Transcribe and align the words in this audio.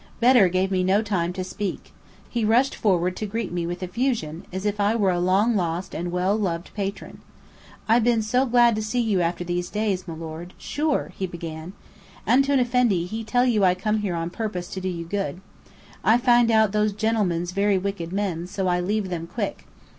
Bedr 0.19 0.47
gave 0.47 0.71
me 0.71 0.83
no 0.83 1.03
time 1.03 1.31
to 1.33 1.43
speak. 1.43 1.93
He 2.27 2.43
rushed 2.43 2.73
forward 2.73 3.15
to 3.17 3.27
greet 3.27 3.51
me 3.51 3.67
with 3.67 3.83
effusion, 3.83 4.47
as 4.51 4.65
if 4.65 4.79
I 4.79 4.95
were 4.95 5.11
a 5.11 5.19
long 5.19 5.55
lost 5.55 5.93
and 5.93 6.11
well 6.11 6.35
loved 6.35 6.73
patron. 6.73 7.19
"I 7.87 7.99
bin 7.99 8.23
so 8.23 8.47
glad 8.47 8.81
see 8.83 8.99
you 8.99 9.19
again 9.19 9.29
after 9.29 9.43
these 9.43 9.69
days, 9.69 10.07
milord. 10.07 10.55
Sure!" 10.57 11.13
he 11.15 11.27
began. 11.27 11.73
"Antoun 12.25 12.59
Effendi, 12.59 13.05
he 13.05 13.23
tell 13.23 13.45
you 13.45 13.63
I 13.63 13.75
come 13.75 13.99
here 13.99 14.15
on 14.15 14.31
purpose 14.31 14.69
to 14.69 14.81
do 14.81 14.89
you 14.89 15.05
good. 15.05 15.39
I 16.03 16.17
find 16.17 16.49
out 16.49 16.71
those 16.71 16.93
genlemens 16.93 17.51
very 17.51 17.77
wicked 17.77 18.11
men, 18.11 18.47
so 18.47 18.67
I 18.67 18.79
leave 18.79 19.09
them 19.09 19.27
quick. 19.27 19.67